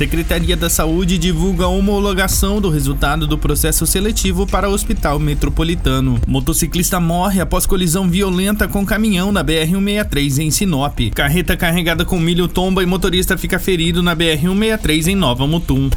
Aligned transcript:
Secretaria 0.00 0.56
da 0.56 0.70
Saúde 0.70 1.18
divulga 1.18 1.66
a 1.66 1.68
homologação 1.68 2.58
do 2.58 2.70
resultado 2.70 3.26
do 3.26 3.36
processo 3.36 3.86
seletivo 3.86 4.46
para 4.46 4.66
o 4.66 4.72
Hospital 4.72 5.18
Metropolitano. 5.18 6.18
Motociclista 6.26 6.98
morre 6.98 7.38
após 7.38 7.66
colisão 7.66 8.08
violenta 8.08 8.66
com 8.66 8.86
caminhão 8.86 9.30
na 9.30 9.44
BR-163 9.44 10.38
em 10.38 10.50
Sinop. 10.50 10.98
Carreta 11.14 11.54
carregada 11.54 12.02
com 12.02 12.18
milho 12.18 12.48
tomba 12.48 12.82
e 12.82 12.86
motorista 12.86 13.36
fica 13.36 13.58
ferido 13.58 14.02
na 14.02 14.16
BR-163 14.16 15.08
em 15.08 15.14
Nova 15.14 15.46
Mutum. 15.46 15.90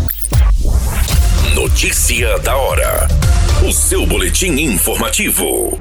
Notícia 1.56 2.38
da 2.40 2.58
hora. 2.58 3.08
O 3.66 3.72
seu 3.72 4.06
boletim 4.06 4.52
informativo. 4.52 5.80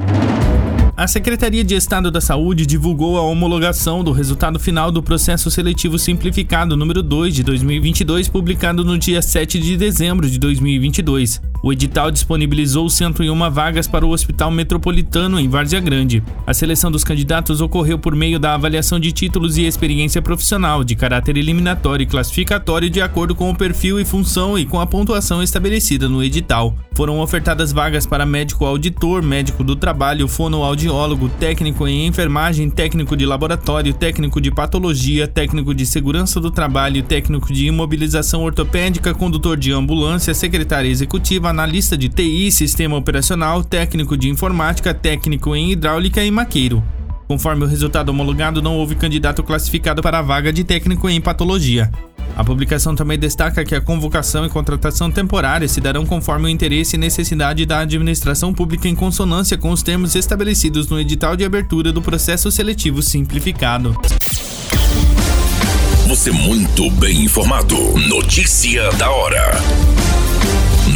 A 1.03 1.09
Secretaria 1.09 1.65
de 1.65 1.75
Estado 1.75 2.13
da 2.13 2.21
Saúde 2.21 2.65
divulgou 2.65 3.19
a 3.19 3.23
homologação 3.23 4.05
do 4.05 4.13
resultado 4.13 4.61
final 4.61 4.89
do 4.89 5.03
processo 5.03 5.51
seletivo 5.51 5.99
simplificado 5.99 6.77
número 6.77 7.03
2 7.03 7.35
de 7.35 7.43
2022, 7.43 8.29
publicado 8.29 8.85
no 8.85 8.97
dia 8.97 9.21
7 9.21 9.59
de 9.59 9.77
dezembro 9.77 10.31
de 10.31 10.39
2022. 10.39 11.43
O 11.61 11.73
edital 11.73 12.09
disponibilizou 12.09 12.89
101 12.89 13.51
vagas 13.51 13.89
para 13.89 14.07
o 14.07 14.11
Hospital 14.11 14.53
Metropolitano 14.53 15.41
em 15.41 15.49
Várzea 15.49 15.81
Grande. 15.81 16.23
A 16.47 16.55
seleção 16.55 16.89
dos 16.89 17.03
candidatos 17.03 17.61
ocorreu 17.61 17.99
por 17.99 18.15
meio 18.15 18.39
da 18.39 18.55
avaliação 18.55 19.01
de 19.01 19.11
títulos 19.11 19.59
e 19.59 19.65
experiência 19.65 20.23
profissional, 20.23 20.85
de 20.85 20.95
caráter 20.95 21.37
eliminatório 21.37 22.05
e 22.05 22.07
classificatório 22.07 22.89
de 22.89 23.01
acordo 23.01 23.35
com 23.35 23.51
o 23.51 23.57
perfil 23.57 23.99
e 23.99 24.05
função 24.05 24.57
e 24.57 24.65
com 24.65 24.79
a 24.79 24.87
pontuação 24.87 25.43
estabelecida 25.43 26.09
no 26.09 26.23
edital. 26.23 26.77
Foram 26.95 27.19
ofertadas 27.21 27.73
vagas 27.73 28.07
para 28.07 28.27
médico 28.27 28.65
auditor, 28.67 29.23
médico 29.23 29.65
do 29.65 29.75
trabalho, 29.75 30.29
fonoaudiólogo, 30.29 30.92
técnico 31.39 31.89
em 31.89 32.07
enfermagem, 32.07 32.69
técnico 32.69 33.17
de 33.17 33.25
laboratório, 33.25 33.95
técnico 33.95 34.41
de 34.41 34.51
patologia, 34.51 35.27
técnico 35.27 35.75
de 35.75 35.87
segurança 35.87 36.39
do 36.39 36.51
trabalho, 36.51 37.03
técnico 37.03 37.51
de 37.51 37.67
imobilização 37.67 38.43
ortopédica, 38.43 39.15
condutor 39.15 39.57
de 39.57 39.73
ambulância, 39.73 40.35
secretária 40.35 40.89
executiva, 40.89 41.49
analista 41.49 41.97
de 41.97 42.11
TI, 42.11 42.53
sistema 42.53 42.95
operacional, 42.95 43.65
técnico 43.65 44.19
de 44.19 44.29
informática, 44.29 44.93
técnico 44.93 45.57
em 45.57 45.73
hidráulica 45.73 46.23
e 46.23 46.31
maqueiro. 46.31 46.83
Conforme 47.27 47.65
o 47.65 47.69
resultado 47.69 48.11
homologado, 48.11 48.61
não 48.61 48.77
houve 48.77 48.95
candidato 48.95 49.43
classificado 49.43 50.03
para 50.03 50.19
a 50.19 50.23
vaga 50.23 50.53
de 50.53 50.63
técnico 50.63 51.09
em 51.09 51.23
patologia. 51.23 51.91
A 52.37 52.43
publicação 52.43 52.95
também 52.95 53.19
destaca 53.19 53.65
que 53.65 53.75
a 53.75 53.81
convocação 53.81 54.47
e 54.47 54.49
contratação 54.49 55.11
temporária 55.11 55.69
se 55.69 55.81
darão 55.81 56.07
conforme 56.07 56.47
o 56.47 56.49
interesse 56.49 56.97
e 56.97 56.99
necessidade 56.99 57.67
da 57.67 57.81
administração 57.81 58.55
pública 58.55 58.89
em 58.89 58.95
consonância 58.95 59.59
com 59.59 59.71
os 59.71 59.83
termos 59.83 60.15
estabelecidos 60.15 60.89
no 60.89 60.99
edital 60.99 61.37
de 61.37 61.45
abertura 61.45 61.93
do 61.93 62.01
processo 62.01 62.51
seletivo 62.51 63.03
simplificado. 63.03 63.95
Você 66.09 66.31
muito 66.31 66.91
bem 66.93 67.25
informado. 67.25 67.77
Notícia 68.09 68.91
da 68.93 69.11
hora 69.11 69.53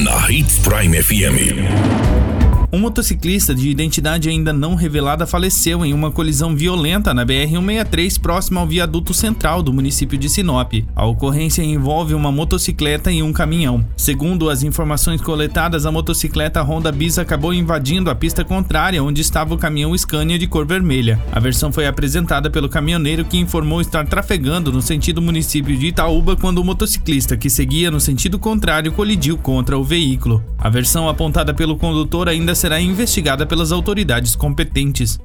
na 0.03 0.31
Hits 0.31 0.59
Prime 0.59 1.03
FM. 1.03 2.36
Um 2.77 2.79
motociclista 2.79 3.55
de 3.55 3.71
identidade 3.71 4.29
ainda 4.29 4.53
não 4.53 4.75
revelada 4.75 5.27
faleceu 5.27 5.83
em 5.83 5.95
uma 5.95 6.11
colisão 6.11 6.55
violenta 6.55 7.15
na 7.15 7.25
BR-163 7.25 8.21
próximo 8.21 8.61
ao 8.61 8.67
viaduto 8.67 9.15
central 9.15 9.63
do 9.63 9.73
município 9.73 10.19
de 10.19 10.29
Sinop. 10.29 10.75
A 10.95 11.07
ocorrência 11.07 11.63
envolve 11.63 12.13
uma 12.13 12.31
motocicleta 12.31 13.11
e 13.11 13.23
um 13.23 13.33
caminhão. 13.33 13.83
Segundo 13.97 14.51
as 14.51 14.63
informações 14.63 15.23
coletadas, 15.23 15.87
a 15.87 15.91
motocicleta 15.91 16.61
Honda 16.61 16.93
Bis 16.93 17.19
acabou 17.19 17.55
invadindo 17.55 18.11
a 18.11 18.15
pista 18.15 18.45
contrária 18.45 19.03
onde 19.03 19.23
estava 19.23 19.55
o 19.55 19.59
caminhão 19.59 19.97
Scania 19.97 20.39
de 20.39 20.47
cor 20.47 20.67
vermelha. 20.67 21.19
A 21.33 21.41
versão 21.41 21.73
foi 21.73 21.87
apresentada 21.87 22.51
pelo 22.51 22.69
caminhoneiro 22.69 23.25
que 23.25 23.39
informou 23.39 23.81
estar 23.81 24.07
trafegando 24.07 24.71
no 24.71 24.83
sentido 24.83 25.23
município 25.23 25.75
de 25.79 25.87
Itaúba 25.87 26.37
quando 26.37 26.59
o 26.59 26.65
motociclista 26.65 27.39
que 27.39 27.49
seguia 27.49 27.91
no 27.91 28.01
sentido 28.01 28.39
contrário 28.39 28.93
colidiu 28.93 29.39
contra 29.39 29.79
o 29.79 29.83
veículo. 29.83 30.45
A 30.59 30.69
versão 30.69 31.09
apontada 31.09 31.55
pelo 31.55 31.77
condutor 31.77 32.29
ainda 32.29 32.55
será 32.55 32.66
investigada 32.81 33.47
pelas 33.47 33.73
autoridades 33.73 34.35
competentes. 34.35 35.19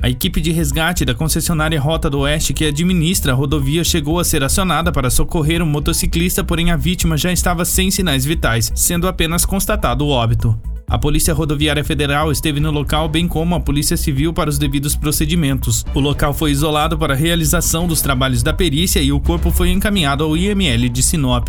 A 0.00 0.08
equipe 0.08 0.40
de 0.40 0.52
resgate 0.52 1.04
da 1.04 1.12
concessionária 1.12 1.80
Rota 1.80 2.08
do 2.08 2.20
Oeste 2.20 2.52
que 2.52 2.64
administra 2.64 3.32
a 3.32 3.34
rodovia 3.34 3.82
chegou 3.82 4.20
a 4.20 4.24
ser 4.24 4.44
acionada 4.44 4.92
para 4.92 5.10
socorrer 5.10 5.60
um 5.60 5.66
motociclista, 5.66 6.44
porém 6.44 6.70
a 6.70 6.76
vítima 6.76 7.16
já 7.16 7.32
estava 7.32 7.64
sem 7.64 7.90
sinais 7.90 8.24
vitais, 8.24 8.70
sendo 8.76 9.08
apenas 9.08 9.44
constatado 9.44 10.06
o 10.06 10.10
óbito. 10.10 10.56
A 10.88 10.96
Polícia 10.96 11.34
Rodoviária 11.34 11.84
Federal 11.84 12.30
esteve 12.30 12.60
no 12.60 12.70
local, 12.70 13.08
bem 13.08 13.28
como 13.28 13.54
a 13.54 13.60
Polícia 13.60 13.96
Civil 13.96 14.32
para 14.32 14.48
os 14.48 14.56
devidos 14.56 14.96
procedimentos. 14.96 15.84
O 15.92 16.00
local 16.00 16.32
foi 16.32 16.52
isolado 16.52 16.96
para 16.96 17.12
a 17.12 17.16
realização 17.16 17.86
dos 17.86 18.00
trabalhos 18.00 18.42
da 18.42 18.52
perícia 18.52 19.00
e 19.00 19.12
o 19.12 19.20
corpo 19.20 19.50
foi 19.50 19.70
encaminhado 19.70 20.24
ao 20.24 20.36
IML 20.36 20.88
de 20.88 21.02
Sinop. 21.02 21.48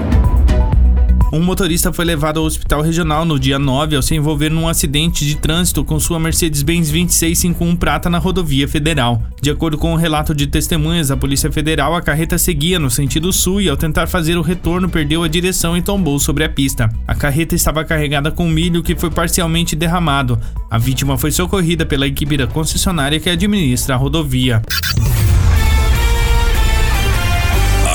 Um 1.33 1.41
motorista 1.41 1.93
foi 1.93 2.03
levado 2.03 2.41
ao 2.41 2.45
hospital 2.45 2.81
regional 2.81 3.23
no 3.23 3.39
dia 3.39 3.57
9 3.57 3.95
ao 3.95 4.01
se 4.01 4.13
envolver 4.13 4.49
num 4.49 4.67
acidente 4.67 5.25
de 5.25 5.37
trânsito 5.37 5.81
com 5.81 5.97
sua 5.97 6.19
Mercedes-Benz 6.19 6.91
2651 6.91 7.73
prata 7.77 8.09
na 8.09 8.17
rodovia 8.17 8.67
federal. 8.67 9.23
De 9.41 9.49
acordo 9.49 9.77
com 9.77 9.91
o 9.91 9.93
um 9.93 9.97
relato 9.97 10.35
de 10.35 10.45
testemunhas 10.45 11.07
da 11.07 11.15
Polícia 11.15 11.49
Federal, 11.49 11.95
a 11.95 12.01
carreta 12.01 12.37
seguia 12.37 12.77
no 12.77 12.91
sentido 12.91 13.31
sul 13.31 13.61
e 13.61 13.69
ao 13.69 13.77
tentar 13.77 14.07
fazer 14.07 14.37
o 14.37 14.41
retorno 14.41 14.89
perdeu 14.89 15.23
a 15.23 15.27
direção 15.29 15.77
e 15.77 15.81
tombou 15.81 16.19
sobre 16.19 16.43
a 16.43 16.49
pista. 16.49 16.89
A 17.07 17.15
carreta 17.15 17.55
estava 17.55 17.85
carregada 17.85 18.29
com 18.29 18.49
milho 18.49 18.83
que 18.83 18.95
foi 18.95 19.09
parcialmente 19.09 19.73
derramado. 19.73 20.37
A 20.69 20.77
vítima 20.77 21.17
foi 21.17 21.31
socorrida 21.31 21.85
pela 21.85 22.07
equipe 22.07 22.35
da 22.35 22.45
concessionária 22.45 23.21
que 23.21 23.29
administra 23.29 23.95
a 23.95 23.97
rodovia. 23.97 24.61